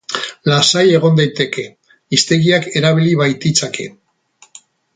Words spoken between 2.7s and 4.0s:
erabil baititzake.